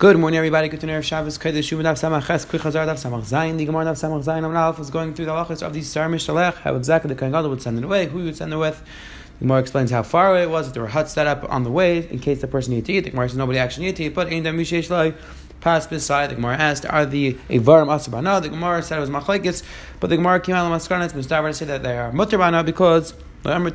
[0.00, 0.70] Good morning, everybody.
[0.70, 3.58] Good to know Shabbos Kodesh Yom Daf Samach Ches Quick Hazar Daf Samach Zayin.
[3.58, 6.54] The Gemara Daf Samach Zayin Amnalf is going through the halachas of the Sar Mishalech,
[6.54, 8.82] how exactly the Kohen Gadol would send it away, who would send it with.
[9.40, 11.64] The Gemara explains how far away it was, if there were huts set up on
[11.64, 13.00] the way in case the person needed to eat.
[13.00, 15.12] The Gemara says nobody actually needed to eat, but Ein Dam Mishesh Lai
[15.60, 16.30] passed beside.
[16.30, 19.62] The Gemara asked, "Are the Avarim Asabana?" The Gemara said it was Machlekes,
[20.00, 21.04] but the Gemara came out of Maskana.
[21.04, 23.12] It's Mustafa to say that they are Mutabana because
[23.42, 23.70] let me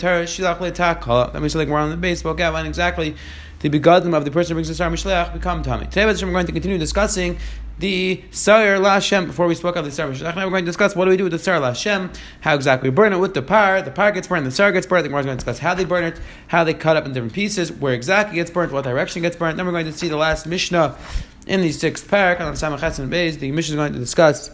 [1.50, 3.16] say like we're on the base, spoke outline exactly
[3.70, 5.86] the begadim of the person who brings the sar become tummy.
[5.86, 7.40] Today, we're going to continue discussing
[7.80, 9.26] the Sar Lashem.
[9.26, 11.24] Before we spoke of the Sar now we're going to discuss what do we do
[11.24, 13.82] with the Sar Lashem, how exactly we burn it with the par.
[13.82, 15.04] The par gets burned, the Sar gets burned.
[15.04, 17.14] The Gemara is going to discuss how they burn it, how they cut up in
[17.14, 19.58] different pieces, where exactly gets burnt, what direction gets burnt.
[19.58, 20.96] Then we're going to see the last Mishnah
[21.48, 23.40] in the sixth parak on Samachat and Beis.
[23.40, 24.52] The Mishnah is going to discuss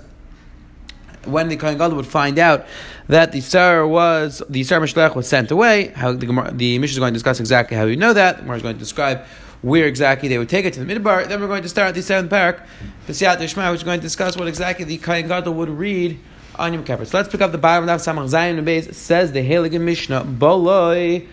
[1.25, 2.65] when the Kohen Gadol would find out
[3.07, 6.99] that the Sar was the Sar Mishlech was sent away, how the the Mishnah is
[6.99, 8.37] going to discuss exactly how we know that.
[8.37, 9.25] The Gemara is going to describe
[9.61, 11.27] where exactly they would take it to the midbar.
[11.27, 12.65] Then we're going to start the seventh parak,
[13.07, 16.19] Pesiyat Ishmael, which is going to discuss what exactly the Kohen Gadol would read
[16.55, 17.05] on Yom Kippur.
[17.05, 18.93] So let's pick up the bottom of Samach Zayin Beis.
[18.93, 21.27] Says the Heilige Mishnah, Boloi.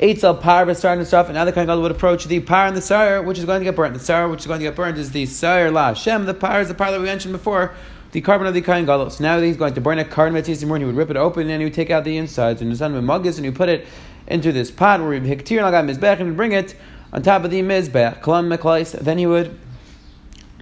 [0.00, 2.74] Eitzel par v'sar and stuff, and now the Kohen Gadol would approach the par and
[2.74, 3.92] the sar, which is going to get burnt.
[3.92, 6.24] The sar, which is going to get burnt, is the sar la Hashem.
[6.24, 7.74] The par is the par that we mentioned before,
[8.12, 9.12] the carbon of the kain gadol.
[9.20, 10.88] Now he's going to burn a carbon metzis morning.
[10.88, 12.92] He would rip it open and he would take out the insides and the son
[13.04, 13.86] magus and he would put it
[14.26, 16.74] into this pot where he would hiktir nagat mizbech and bring it
[17.12, 18.20] on top of the mizbech.
[18.20, 18.98] Kalam meklais.
[18.98, 19.58] Then he would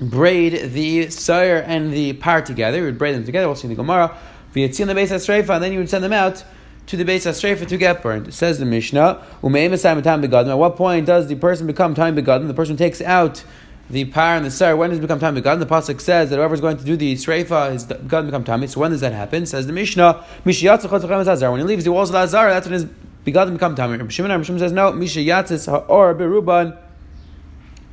[0.01, 2.79] braid the sire and the par together.
[2.79, 3.47] He would braid them together.
[3.47, 4.17] We'll see in the Gemara.
[4.55, 6.45] V'yitzin the base Asreifa, and then he would send them out
[6.87, 8.29] to the base Asreifa to get burned.
[8.29, 9.23] It says the Mishnah.
[9.43, 12.47] At what point does the person become time begadim?
[12.47, 13.45] The person takes out
[13.91, 15.43] the par and the sar, when does it become tamid?
[15.43, 18.69] God, the pasuk says that whoever's going to do the sreifa is God become tamid.
[18.69, 19.47] So when does that happen?
[19.47, 22.85] Says the Mishnah, when he leaves the walls of the Azar, that's when his
[23.25, 24.11] begadim become tamid.
[24.11, 26.77] Shimon Shimon says no, or beruban.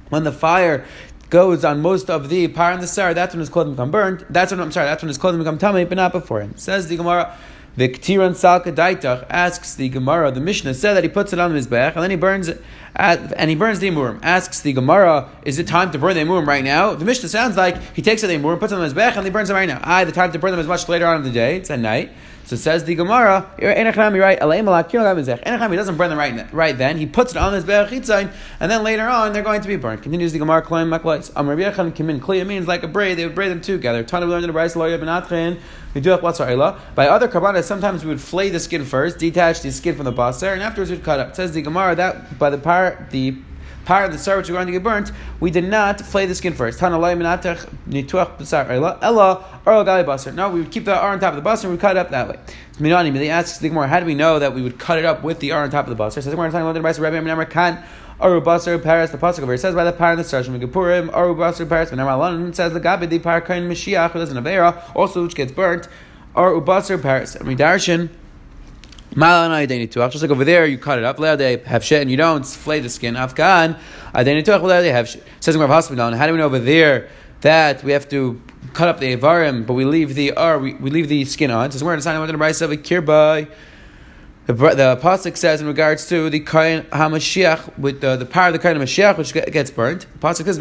[0.10, 0.86] When the fire
[1.30, 4.23] goes on most of the par and the sar, that's when his clothing become burnt.
[4.30, 6.58] That's when I'm sorry, that's when his clothing become tamid, but not before him.
[6.58, 7.38] Says the Gemara.
[7.78, 11.67] Viktiran Salka Daitach asks the Gemara, the Mishnah said that he puts it on his
[11.67, 12.64] back and then he burns it,
[12.95, 14.20] and he burns the Amurim.
[14.23, 16.94] Asks the Gemara, is it time to burn the Amurim right now?
[16.94, 19.26] The Mishnah sounds like he takes it the Amurim, puts them on his back, and
[19.26, 19.82] he burns them right now.
[19.83, 21.80] I, the time to burn them is much later on in the day, it's at
[21.80, 22.11] night.
[22.45, 24.39] So says the Gemara, right?
[24.39, 26.98] Doesn't burn them right, right then.
[27.00, 30.04] He puts it on his Be'achitzain, and then later on they're going to be burned.
[30.04, 31.32] Continues the Gemara, Klaim Maklais.
[31.36, 34.04] Am Rabbi Yechon Kimin Kli, means like a braid, they would braid them together.
[34.04, 35.58] Tana, learned in the Bryce, Loya Benatrin,
[35.95, 36.16] we do
[36.94, 40.14] By other karbanas, sometimes we would flay the skin first, detach the skin from the
[40.14, 41.30] basar, and afterwards we'd cut up.
[41.30, 43.38] It says the Gemara that by the par the
[43.86, 46.36] part of the sar which are going to get burnt, we did not flay the
[46.36, 46.82] skin first.
[46.82, 47.00] No, we
[50.60, 52.28] would keep the R on top of the basar and we cut it up that
[52.28, 52.38] way.
[52.78, 55.23] Minani, they asks the Gemara, how do we know that we would cut it up
[55.23, 56.14] with the R on top of the basar?
[56.14, 57.84] Says the Gemara, talking about the Rabbi Kan.
[58.18, 61.14] Aru Basar Paris, the Pasuk over it says by the par in the Sarshim Megapurim,
[61.14, 64.38] Aru Basar Paris, when Ramalan says the Gabi, the par Kain Mashiach, who lives in
[64.42, 65.90] Avera, also which gets burnt,
[66.34, 67.36] Aru Basar Paris.
[67.36, 68.08] And we darshan,
[69.15, 72.17] Malan Identity Just like over there, you cut it up, they have shit, and you
[72.17, 73.15] don't flay the skin.
[73.15, 73.77] Afghan,
[74.14, 75.23] Identity Tuach, they have shit.
[75.39, 77.08] Says Rav Hospital, and how do we know over there
[77.42, 78.42] that we have to
[78.73, 81.71] cut up the Avarim, but we leave the R, we, we leave the skin on?
[81.71, 83.49] Says we're in a sign of the Rice of a Kirbai.
[84.48, 88.54] The, the pasuk says in regards to the kain hamashiach with the, the power of
[88.54, 90.02] the kain hamashiach which gets burnt.
[90.02, 90.59] The pasuk says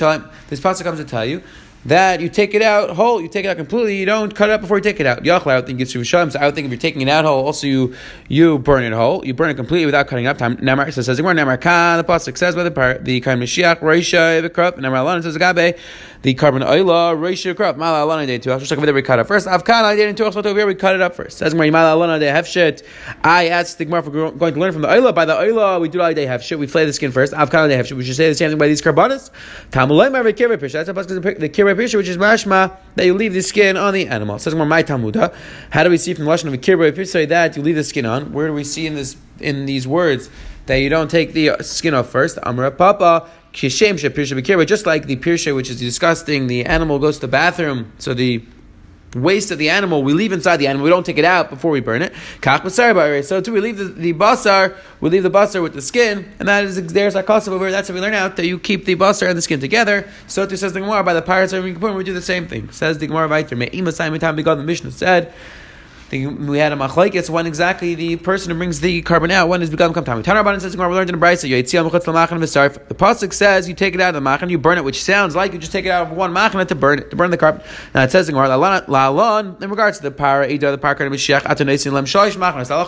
[0.00, 0.30] and.
[0.48, 1.42] This pasuk comes to tell you
[1.86, 4.52] that you take it out whole, you take it out completely, you don't cut it
[4.52, 5.22] up before you take it out.
[5.22, 7.24] Yachla, I would think it's Rishayim, so I would think if you're taking it out
[7.24, 7.94] whole, also you
[8.28, 10.38] you burn it whole, you burn it completely without cutting up.
[10.38, 14.78] Time Namar says, the pasuk says by the part the kain Mashiach, Reisha, the crop,
[14.78, 15.78] Namar says Gabe,
[16.22, 19.46] the carbon oila, uh, Reisha crop, Mala Alon day over there we cut it first.
[19.46, 21.38] Avkan I did into so over here we cut it up first.
[21.38, 22.84] Says Mala Alon day have shit.
[23.22, 25.14] I asked the Gemara for going to learn from the oila.
[25.14, 26.58] By the oila, we do all day have shit.
[26.58, 27.32] We flay the skin first.
[27.32, 27.96] Avkan day have shit.
[27.96, 29.30] We should say the same thing by these carbonas.
[29.70, 33.94] Tamulay Marvik Kirei That's the Kirei which is mashma that you leave the skin on
[33.94, 34.38] the animal.
[34.38, 35.32] Says my Talmuda.
[35.70, 36.88] How do we see from the lashon of kirba?
[36.88, 39.66] If say that you leave the skin on, where do we see in this in
[39.66, 40.28] these words
[40.66, 42.38] that you don't take the skin off first?
[42.42, 43.30] Amra Papa.
[43.58, 48.44] Just like the pirshe, which is disgusting, the animal goes to the bathroom, so the
[49.14, 50.84] waste of the animal, we leave inside the animal.
[50.84, 52.12] We don't take it out before we burn it.
[52.40, 56.30] Kach So too, we leave the, the basar, we leave the basar with the skin,
[56.38, 57.70] and that is there's a cost over.
[57.70, 60.08] That's how we learn out that you keep the basar and the skin together.
[60.26, 62.70] So too says the Gemara by the pirates of we do the same thing.
[62.70, 63.46] Says the Gemara there.
[63.56, 65.32] The Mishnah said.
[66.10, 69.60] The, we had a machlekes when exactly the person who brings the carbon out when
[69.60, 70.22] is begun come time.
[70.22, 71.48] Tanur Rabbanan says we learned in the Brisa
[72.88, 75.36] the pasuk says you take it out of the machan, you burn it, which sounds
[75.36, 77.36] like you just take it out of one machan to burn it to burn the
[77.36, 77.62] carbon.
[77.94, 81.42] Now it says in regards to the power ida the of Mashiach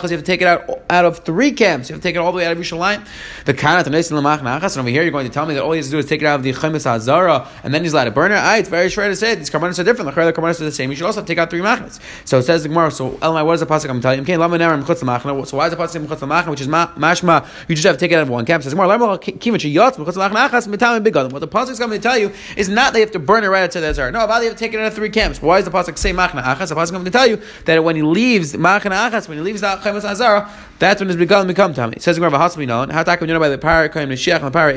[0.03, 1.89] you have to take it out out of three camps.
[1.89, 3.07] You have to take it all the way out of Yerushalayim.
[3.45, 3.81] The kana.
[3.81, 6.05] And over here you're going to tell me that all he has to do is
[6.05, 8.35] take it out of the chemes hazara and then he's allowed to burn it.
[8.35, 10.13] Ah, it's very short to say these carbonates are different.
[10.13, 10.89] The carbonates are the same.
[10.89, 11.99] You should also take out three machnas.
[12.25, 12.91] So it says Gemara.
[12.91, 14.25] So Elamai, what is the pasuk I'm telling you?
[14.25, 17.47] So why is the pasuk chutz machna, which is mashma?
[17.67, 18.63] You just have to take it out of one camp.
[18.63, 21.31] Says bigadim.
[21.31, 23.43] What the pasuk is going to tell you is not that they have to burn
[23.43, 24.11] it right out to the desert.
[24.11, 25.41] No, about they have to take it out of three camps.
[25.41, 26.69] Why is the pasuk say machna achas?
[26.69, 29.43] The pasuk is going to tell you that when he leaves machna achas, when he
[29.43, 30.49] leaves the chemes azara,
[30.79, 31.95] that's when his begadim become tummy.
[31.97, 32.89] It says Gemara v'hasmi known.
[32.89, 34.71] How to you know by the power kaim neshiach and the power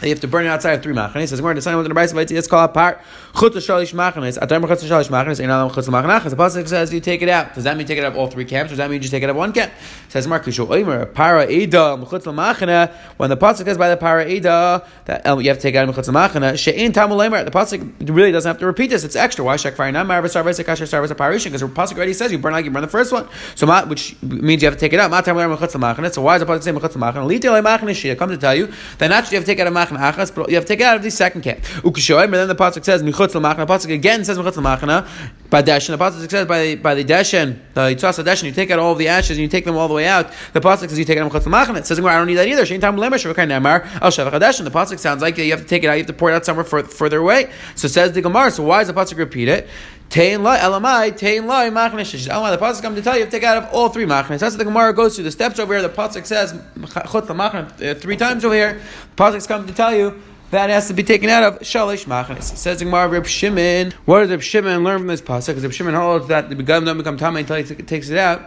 [0.00, 0.10] eda.
[0.10, 1.28] They have to burn it outside of three machanes.
[1.28, 2.30] Says to sign with the Brisa.
[2.30, 3.00] It's called a part.
[3.38, 4.38] Chut shalish machanes.
[4.40, 5.42] Atam chut shalish machanes.
[5.42, 6.30] Ein alam chut machanachas.
[6.30, 7.54] The pasuk says you take it out.
[7.54, 8.70] Does that mean you take it out all three camps?
[8.70, 9.72] Or does that mean you just take it out one camp?
[10.08, 12.92] Says Mark Kishu Oimer para eda chut machane.
[13.16, 15.88] When the pasuk says by the para eda that um, you have to take out
[15.88, 16.58] of chut machane.
[16.58, 17.44] She'in tamu lemer.
[17.44, 19.04] The pasuk really doesn't have to repeat this.
[19.04, 19.44] It's extra.
[19.44, 19.92] Why shek fire?
[19.92, 22.52] Not mar v'sar v'sar kasher sar v'sar parishin because the pasuk already says you burn
[22.52, 23.28] like you burn the first one.
[23.54, 25.10] So which means you have to take it out.
[25.10, 26.12] Matam lemer chut machane.
[26.12, 27.28] So why is the pasuk saying chut machane?
[27.28, 28.18] Litel machane shia.
[28.18, 30.54] Come to tell you that naturally you have to take out machane achas, but you
[30.56, 31.60] have to take it out of the second camp.
[31.60, 33.66] Ukishoy, and then the pasuk says michutz l'machna.
[33.66, 35.08] Pasuk again says michutz l'machna
[35.50, 35.96] by deshen.
[35.96, 38.44] The pasuk says by by the deshen, the yitzas deshen.
[38.44, 40.32] You take out all the ashes and you take them all the way out.
[40.52, 41.78] The pasuk says you take it out michutz l'machna.
[41.78, 42.62] It says I don't need that either.
[42.62, 44.64] Shein tam lemesh v'kain nemar al shevach deshen.
[44.64, 45.94] The pasuk sounds like you have to take it out.
[45.94, 47.50] You have to pour it out somewhere further away.
[47.74, 48.50] So says the gemara.
[48.50, 49.68] So why does the pasuk repeat it?
[50.10, 52.26] Tein la elamai, tein la machnesh.
[52.26, 54.40] Elamai, the pasuk come to tell you, to take out of all three machnes.
[54.40, 55.22] That's what the Gemara goes through.
[55.22, 58.80] The steps over here, the pasuk says chutz uh, three times over here.
[59.14, 60.20] The pasuk's come to tell you
[60.50, 62.42] that has to be taken out of shalish machnes.
[62.42, 63.92] Says Gemara Reb Shimon.
[64.04, 65.46] What does Reb Shimon learn from this pasuk?
[65.46, 68.42] Because Reb Shimon holds that the begadim don't become tamei until he takes it out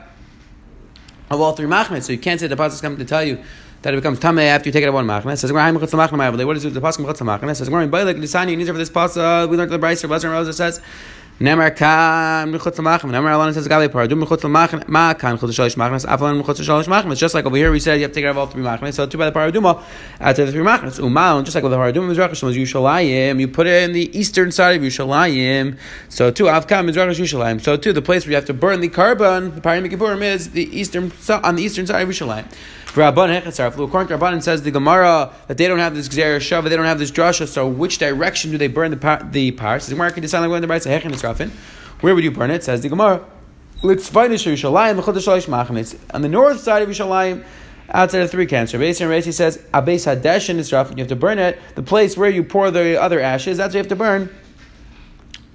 [1.29, 2.03] of all three machnes.
[2.03, 3.41] So you can't say the pasuk come to tell you
[3.83, 5.37] that it becomes tamei after you take it out of one machnes.
[5.37, 5.71] Says Gemara
[6.45, 6.73] What is it?
[6.73, 7.55] The pasuk machnes.
[7.55, 8.51] Says Gemara Bailek Lisani.
[8.51, 9.47] You need for this pasuk.
[9.47, 10.09] We learned the Brayser.
[10.09, 10.81] Blazer Rosa says.
[11.43, 13.11] Nemar kan michutz l'machem.
[13.11, 14.87] Nemar Alon says gabe paradu michutz l'machem.
[14.87, 17.17] Ma kan michutz shalish shalish machnas.
[17.17, 18.93] Just like over here we said you have to take care of all three machnas.
[18.93, 19.83] So two by the paraduma
[20.21, 21.01] of the three machnas.
[21.01, 23.41] Umal just like with the paraduma mizrach was Yushalayim.
[23.41, 25.77] You put it in the eastern side of Yushalayim.
[26.07, 27.59] So two avkam mizrach Yushalayim.
[27.61, 29.53] So two the place where you have to burn the carbon.
[29.55, 32.45] The kippurim is the eastern on the eastern side of Yushalayim.
[32.93, 36.85] According to Rabbanan says the Gemara that they don't have this Gzera Shava, they don't
[36.85, 39.87] have this Drasha, so which direction do they burn the par- the parts?
[39.87, 41.51] The Gemara can decide like when the is
[42.01, 42.63] Where would you burn it?
[42.63, 43.25] Says the Gemara.
[43.81, 47.43] Let's find Yerushalayim, on the north side of Yerushalayim,
[47.89, 48.77] outside of three cancer.
[48.77, 51.59] Rabbi and Rashi says, Abeis Hadeshin is rough, you have to burn it.
[51.73, 54.29] The place where you pour the other ashes, that's where you have to burn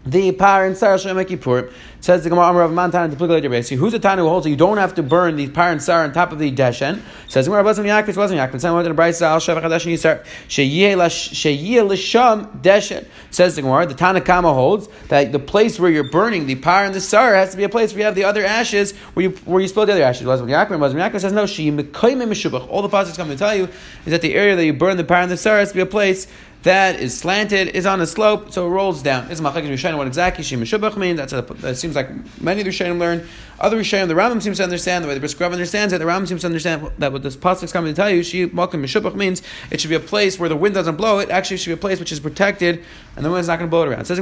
[0.07, 1.71] the par and sar Shem Kippur.
[2.01, 3.61] Says the Gemara of Mantan Duplicate Rebbe.
[3.75, 6.05] Who's the Tanu who holds that you don't have to burn the par and sar
[6.05, 7.01] on top of the deshen?
[7.27, 8.61] Says the Gemara wasn't Yaakov, wasn't Yaakov.
[8.61, 13.05] Some went to the Brayse Al Shevach Hadeshen Yisar Sheyeh Lisham Deshen.
[13.33, 16.95] Says the Gemara, the Tanakama holds that the place where you're burning the par and
[16.95, 19.31] the sar has to be a place where you have the other ashes where you
[19.45, 20.25] where you spill the other ashes.
[20.25, 20.79] Wasn't Yaakov?
[20.79, 21.47] Wasn't Yaakov says no.
[21.47, 23.65] She All the passages come to tell you
[24.07, 25.81] is that the area that you burn the par and the sar has to be
[25.81, 26.29] a place
[26.63, 29.31] that is slanted, is on a slope, so it rolls down.
[29.31, 31.15] It's Machlekes Rishonim what exactly Shim Shubach mean.
[31.17, 32.11] That's a, that seems like
[32.41, 33.27] many of the Rishonim learn.
[33.61, 35.99] Other Rishonim, the Rambam seems to understand the way the Brisker understands it.
[35.99, 38.47] The Rambam seems to understand that what this pasuk is coming to tell you, She
[38.47, 41.21] Malkim Meshubach means it should be a place where the wind doesn't blow.
[41.21, 42.85] It actually it should be a place which is protected,
[43.17, 44.01] and the wind's not going to blow it around.
[44.01, 44.19] It says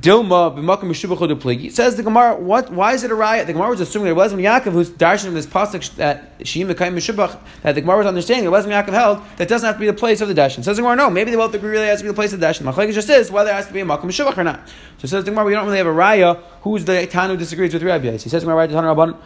[0.00, 1.70] Dilma b'makom mishubachu pligi.
[1.70, 2.72] Says the Gemara, what?
[2.72, 3.46] Why is it a riot?
[3.46, 7.38] The Gemara was assuming it wasn't Yaakov who's darshan this pasuk that sheim mekayim mishubach
[7.62, 8.44] that the Gemara was understanding.
[8.44, 10.64] It wasn't Yaakov held that doesn't have to be the place of the darshan.
[10.64, 11.10] Says the Gemara, no.
[11.10, 12.62] Maybe they both agree really has to be the place of the darshan.
[12.62, 14.68] Machlekes just is whether it has to be a makom mishubach or not.
[14.98, 16.42] So says the Gemara, we don't really have a raya.
[16.62, 18.10] Who's the Tanu disagrees with Rabbi?
[18.10, 18.66] He says the Gemara?
[18.66, 19.16] Tanu Rabban,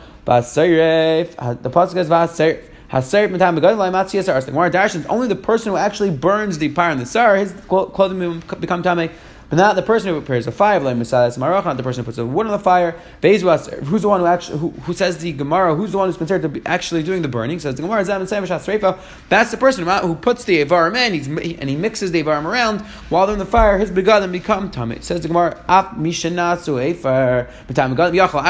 [1.62, 2.68] The pasuk is vaseiref.
[2.90, 4.44] Haser mitam begadol matzi yasar.
[4.44, 7.52] The Gemara darshan only the person who actually burns the pyre and the sar, his
[7.66, 9.10] clothing become tamei
[9.52, 12.06] but not the person who prepares a fire, like Messiah's Marach, not the person who
[12.06, 12.92] puts a wood on the fire.
[13.20, 15.74] Who's the one who actually who, who says the Gemara?
[15.74, 17.58] Who's the one who's considered to be actually doing the burning?
[17.58, 18.02] Says the Gemara
[19.28, 22.80] That's the person who puts the avarim in, and he mixes the avarim around
[23.10, 23.76] while they're in the fire.
[23.76, 25.02] His begadim become tamei.
[25.02, 25.92] Says the Gemara, I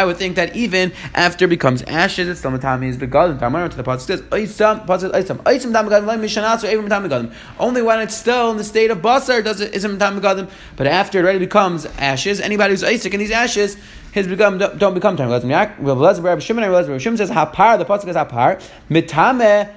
[0.05, 3.41] would think that even after it becomes ashes, it's still matami is begadim.
[3.41, 4.23] Tamar to the pasuk says.
[7.59, 10.92] Only when it's still in the state of basar does it isn't tam begadim, but
[10.93, 13.79] after it already becomes ashes, anybody who's Isaac in these ashes,
[14.13, 15.31] his become don't become time.
[15.31, 17.79] Rabbi Shimon Rabbi Shimon says hapar.
[17.79, 19.75] The pasuk is hapar mitame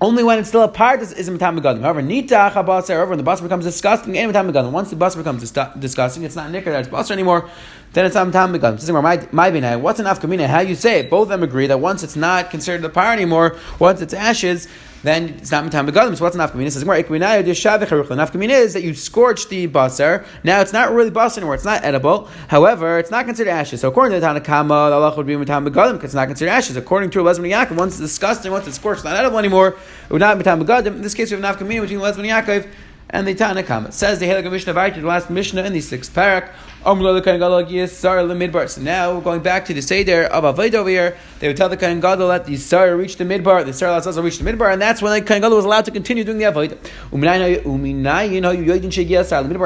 [0.00, 1.82] Only when it's still a part is, is Matam Begadim.
[1.82, 4.72] However, Nitach HaBasar, however, when the Basar becomes disgusting, any Matam Begadim.
[4.72, 7.48] Once the Basar becomes disgusting, it's not Nicker, that's Basar anymore,
[7.92, 8.32] then it's not.
[8.32, 9.76] This is my, my.
[9.76, 10.48] What's an Afkamina?
[10.48, 11.10] How you say it?
[11.10, 14.66] Both of them agree that once it's not considered a part anymore, once it's ashes,
[15.06, 16.16] then it's not mitam begadim.
[16.16, 16.70] So what's an afkamina?
[16.70, 18.16] Says more ikminayu deshavich haruchla.
[18.26, 20.26] Nafkamina is that you scorch the basar.
[20.42, 21.54] Now it's not really basar anymore.
[21.54, 22.28] It's not edible.
[22.48, 23.80] However, it's not considered ashes.
[23.80, 26.50] So according to the Tanakama, the Allah would be mitam begadim because it's not considered
[26.50, 26.76] ashes.
[26.76, 29.68] According to Lezman Yaakov, once it's disgusting, once it's scorched, it's not edible anymore.
[29.68, 30.86] It would not be mitam begadim.
[30.88, 32.68] In this case, we have an afkamina between Lezman Yaakov
[33.10, 33.92] and the Tanakama.
[33.92, 36.50] Says the Heilige Mishnah the last Mishnah in the sixth parak.
[36.84, 41.16] So now going back to the Seder of Avodah over here.
[41.40, 44.22] They would tell the Kohen Gadol that the Sar reached the Midbar, the Sar also
[44.22, 46.44] reached the Midbar, and that's when the Kohen Gadol was allowed to continue doing the
[46.44, 46.78] Avodah.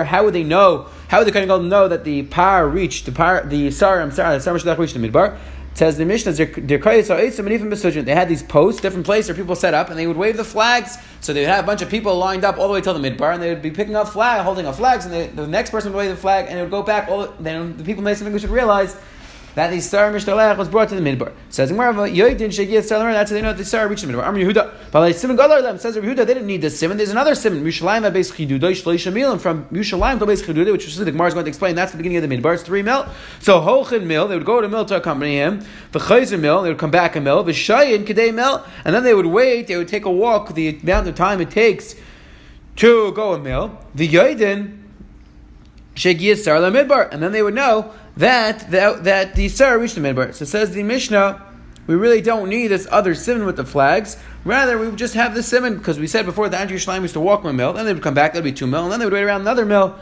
[0.06, 0.86] How would they know?
[1.08, 4.12] How would the Kohen Gadol know that the Par reached the Par, the Sar, I'm
[4.12, 5.36] sorry, the Sar reached the Midbar?
[5.74, 10.06] Says the Mishnah, they had these posts, different places where people set up, and they
[10.06, 10.98] would wave the flags.
[11.20, 13.10] So they would have a bunch of people lined up all the way till the
[13.10, 15.70] midbar, and they would be picking up flag, holding up flags, and they, the next
[15.70, 17.08] person would wave the flag, and it would go back.
[17.08, 18.96] All then the people in English would realize
[19.54, 21.32] that the Sar Mishtalech was brought to the Midbar.
[21.48, 24.26] Says Gemara, Yoidin Shegiyat Sar that's how they know that the Sar reached the Midbar.
[24.26, 26.96] Amr Yehuda, like Simon Gadol them says Yehuda they didn't need this Simon.
[26.96, 31.10] There's another Simon Mishalayim Chiduda Shleisha Mil, and from Mishalayim to base Chiduda, which the
[31.10, 31.74] Gemara is going to explain.
[31.74, 32.54] That's the beginning of the Midbar.
[32.54, 33.06] It's three mil.
[33.40, 35.64] So Hochin mil, they would go to mil to accompany him.
[35.92, 37.42] The Chayzer mil, they would come back a mil.
[37.42, 39.66] The Shayin Kadei mil, and then they would wait.
[39.66, 40.54] They would take a walk.
[40.54, 41.94] The amount of time it takes
[42.76, 43.78] to go a mil.
[43.94, 44.79] The Yoidin.
[45.94, 50.00] Shegiyat Sar Midbar, and then they would know that that, that the Sarah reached the
[50.00, 50.34] Midbar.
[50.34, 51.42] So says the Mishnah,
[51.86, 54.16] we really don't need this other simon with the flags.
[54.44, 57.14] Rather, we would just have the simon because we said before the Andrew Shleim used
[57.14, 59.00] to walk one mil, then they would come back, that'd be two mil, and then
[59.00, 59.98] they would wait around another mil,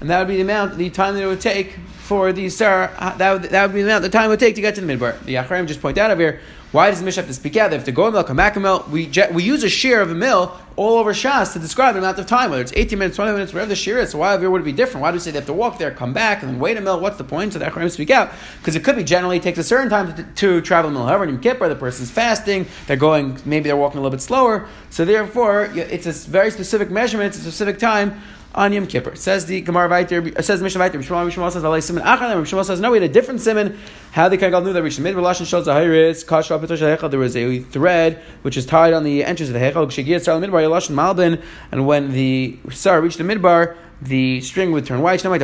[0.00, 2.46] and that would be the amount, the time that it would take for the.
[2.46, 4.74] Uh, that would, that would be the amount, the time it would take to get
[4.74, 5.18] to the Midbar.
[5.24, 7.70] The Yachraim just point out over here why does the Mishnah have to speak out?
[7.70, 8.86] They have to go back a mill.
[8.90, 12.18] We, we use a shear of a mill all over Shas to describe the amount
[12.18, 14.10] of time, whether it's 18 minutes, 20 minutes, whatever the shear is.
[14.10, 15.02] So why would it be different?
[15.02, 16.82] Why do we say they have to walk there, come back, and then wait a
[16.82, 17.00] mill?
[17.00, 17.54] What's the point?
[17.54, 18.30] So the Achraim speak out.
[18.58, 21.06] Because it could be generally takes a certain time to, to travel a mill.
[21.06, 24.22] However, in Yom Kippur, the person's fasting, they're going, maybe they're walking a little bit
[24.22, 24.68] slower.
[24.90, 28.20] So therefore, it's a very specific measurement, it's a specific time
[28.54, 29.14] on Yom Kippur.
[29.14, 32.64] Says the Gemara Vayter, says the Mishnah Vayter, Mishmal Mishmal says Alay Simon Achan, Mishmal
[32.64, 33.78] says no, we had a different simon.
[34.12, 37.20] How the Kagal knew that the mid Lashon shows the Hiris, Kasha Petosh Hechel, there
[37.20, 40.68] was a thread which is tied on the entrance of the Hechel, Shigiyat Sar Midbar,
[40.68, 45.20] Lashon Malbin, and when the Sar reached the Midbar, the string would turn white.
[45.20, 45.40] The your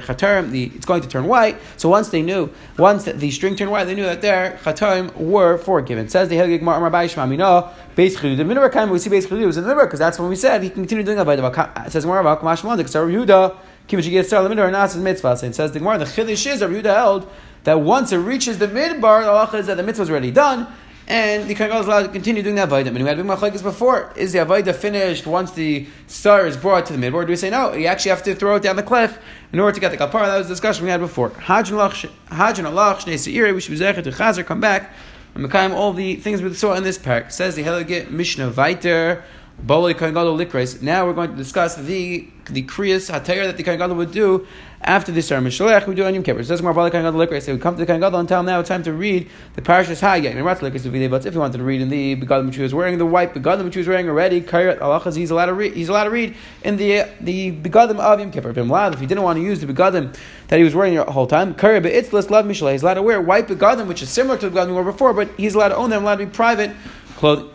[0.00, 1.56] chatarim, the it's going to turn white.
[1.76, 5.58] So once they knew, once the string turned white, they knew that their chatarim were
[5.58, 6.06] forgiven.
[6.06, 7.72] It says the Helgig Mar Rabbi Shmamina.
[7.96, 10.36] Basically, the minor kind we see basically it was in the because that's when we
[10.36, 12.88] said he continued doing that by the It says Mar Rabbi Kamash Mondik.
[12.88, 13.56] So Yehuda,
[13.88, 15.38] Kibbutz Yigit Star Leminar Nas is mitzvah.
[15.42, 17.30] It says the Gemara the Chiddush is Rabbi Yehuda held
[17.64, 20.68] that once it reaches the midbar, the halacha is that the mitzvah is already done
[21.08, 22.88] and the Kohen is allowed to continue doing that Avodah.
[22.88, 24.12] And we had big machlekes before.
[24.16, 27.24] Is the Avodah finished once the star is brought to the midbar?
[27.24, 27.74] Do we say no?
[27.74, 29.18] You actually have to throw it down the cliff
[29.52, 30.26] in order to get the kapara.
[30.26, 31.30] That was the discussion we had before.
[31.30, 34.92] Hajj and Shnei Seiri, we should be to Chazer, come back,
[35.34, 37.30] and Mekayim all the things we saw in this parak.
[37.30, 39.22] Says the Heilige Mishnah Viter.
[39.58, 44.46] Now we're going to discuss the the kriyas that the Kohen would do
[44.86, 46.62] after the Sarah Mishalech, we do on Yom Kippur.
[46.62, 47.42] More about the Kohen Gadol Likres.
[47.42, 49.28] So we come to the Kohen Gadol and tell him now it's time to read
[49.54, 50.30] the Parashas Hayah.
[50.30, 52.96] And Ratz Likres if you wanted to read in the Begadim which he was wearing,
[52.96, 55.74] the white Begadim which he was wearing already, Kairat Alachas, he's allowed to read.
[55.74, 58.50] He's allowed to read in the the Begadim of Yom Kippur.
[58.50, 60.16] If he didn't want to use the Begadim
[60.48, 62.72] that he was wearing the whole time, Kairat Be'itzlas Love Mishalech.
[62.72, 65.12] He's allowed to wear white Begadim, which is similar to the Begadim we wore before,
[65.12, 66.70] but he's allowed to own them, allowed to be private
[67.16, 67.50] clothing.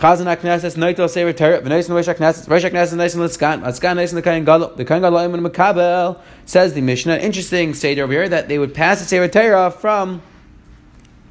[0.00, 4.46] Chazan HaKnesses, Noitel Sefer Torah, V'nois Noish HaKnesses, Rosh HaKnesses, Nois Litzkan, Litzkan the Kain
[4.46, 7.18] Gadol, the Kain Gadol Ayman Makabel, says the Mishnah.
[7.18, 10.22] Interesting state over here that they would pass the Sefer Torah from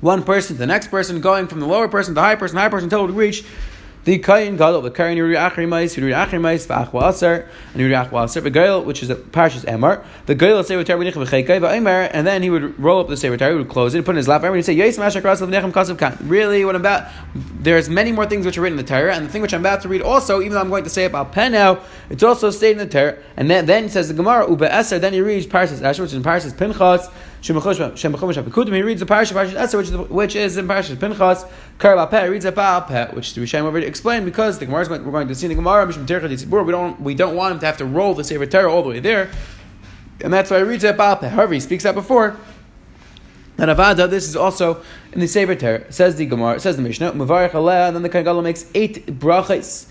[0.01, 2.57] one person to the next person, going from the lower person to the high person,
[2.57, 3.43] high person until it would reach
[4.05, 8.41] the Kayin Gadol, the Kayin Yuri Achrimais, Yuri Achrimais, V'achwa Aser, and Yuri Achwa Aser,
[8.41, 10.03] V'gail, which is a Parshas Emar.
[10.25, 13.35] The Gail say Torah B'nich V'cheikai V'aimer, and then he would roll up the Sefer
[13.35, 15.23] Torah, he would close it, put it in his lap, and he'd say, Yes, Mashak
[15.23, 16.17] Ras L'vnechem Kasav Kan.
[16.21, 19.25] Really, what I'm about, there's many more things which are written in the Torah, and
[19.25, 21.33] the thing which I'm about to read also, even though I'm going to say about
[21.33, 24.69] pen now, it's also stated in the Torah, and then, then says the Gemara, Uba
[24.69, 27.07] Eser, then he reads Parshas Asher, which is in Parshas Pinchas,
[27.41, 31.45] he reads the Parshas Parshas Eser, which is, which is in Parshas Pinchas,
[31.77, 35.11] Karabal Peh, reads a Peh, which the Rishayim already explained, because the Gemara Gemara we're
[35.11, 38.13] going to see the Gemara, we don't, we don't want him to have to roll
[38.13, 39.31] the Sefer Torah all the way there.
[40.21, 42.35] And that's why he reads it about However, he speaks that before.
[43.57, 45.91] And Avada, this is also in the Sefer Torah.
[45.91, 49.87] Says the Gemara, says the Mishnah, Mavarich Aleh, and then the Kagala makes eight brachas.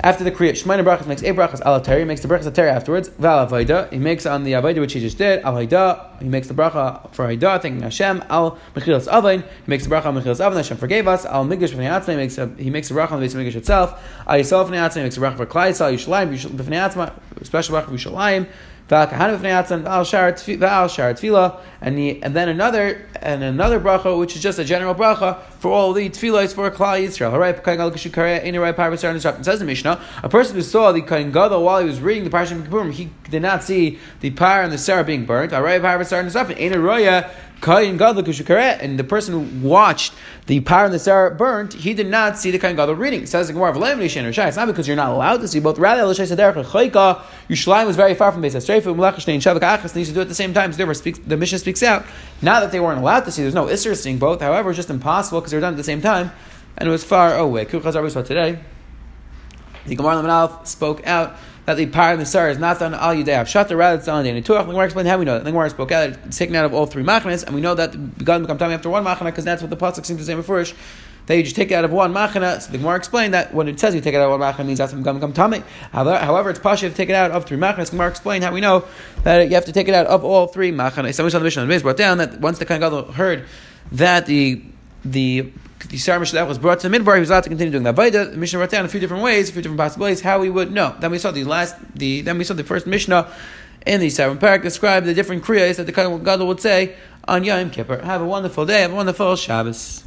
[0.00, 3.08] After the Kriyat Shemaina brachas makes eight brachas al He makes the brachas atari afterwards.
[3.08, 3.92] Val Avaida.
[3.92, 5.40] He makes on the Avaida which he just did.
[5.42, 6.16] Al Haida.
[6.18, 8.24] He makes the bracha for Haida, thanking Hashem.
[8.28, 9.42] Al Mechilas Avain.
[9.42, 10.56] He makes the bracha on Mechilas Avain.
[10.56, 11.24] Hashem forgave us.
[11.26, 12.04] Al Migish B'nei.
[12.08, 14.02] He makes a, he makes the bracha on the base of Migish itself.
[14.26, 14.96] Al Yisrael B'nei Atzma.
[14.96, 17.44] He makes the bracha for Klai Yisrael Yishalayim B'nei Atzma.
[17.44, 18.48] Special bracha for Yishalayim
[18.88, 19.86] and
[21.98, 26.08] and then another and another bracha, which is just a general bracha for all the
[26.10, 27.32] tefillahs for Klal Yisrael.
[29.38, 32.24] It says the Mishnah, a person who saw the Kohen Gadol while he was reading
[32.24, 35.52] the Parashat Kippurim, he did not see the pyre and the sarah being burnt.
[37.62, 40.12] Kain Gadol Kushukaret, and the person who watched
[40.46, 43.22] the power and the Sarah burnt, he did not see the Kain Gadol reading.
[43.22, 45.78] It says the Gemara It's not because you're not allowed to see both.
[45.78, 50.22] Rather, Yerushalayim was very far from Beis Hasreifu, Melachashnein, Shavak Achas, needs to do it
[50.22, 50.72] at the same time.
[50.72, 52.04] So speaks, the mission speaks out.
[52.42, 54.40] Not that they weren't allowed to see, there's no Isser seeing both.
[54.40, 56.32] However, it's just impossible because they were done at the same time,
[56.76, 57.64] and it was far away.
[57.64, 58.58] Kuchaz saw today.
[59.86, 63.14] The Gemara Lamanalf spoke out that the power of the Sarah is not done al
[63.14, 64.66] yudei avshata, rather it's done in Tuach.
[64.66, 65.44] The Gemara explained how we know that.
[65.44, 67.92] The Gemara spoke out, it's taken out of all three machnas, and we know that
[67.92, 70.34] the God become time after one machna because that's what the pasuk seems to say
[70.34, 70.64] before.
[71.26, 72.60] That you just take it out of one machana.
[72.60, 74.66] So the Gemara explained that when it says you take it out of one machana,
[74.66, 75.62] means that's become become tummy.
[75.92, 77.92] However, it's pasha to take it out of three machanas.
[77.92, 78.84] Gemara explained how we know
[79.22, 81.14] that you have to take it out of all three machanas.
[81.14, 83.46] Somebody on the mission on the base brought down that once the Kohen heard
[83.92, 84.62] that the
[85.04, 85.52] the
[85.88, 87.94] the Sarah Mishnah was brought to the midbar, he was allowed to continue doing that.
[87.94, 90.40] Vaida, the uh, Mishnah wrote down a few different ways, a few different possibilities, how
[90.40, 90.94] we would know.
[91.00, 93.30] Then we saw the last, the then we saw the first Mishnah
[93.86, 96.96] in the seventh parak described the different kriyas that the Gadol would say
[97.26, 97.98] on Yom Kippur.
[97.98, 100.04] Have a wonderful day, have a wonderful Shabbos.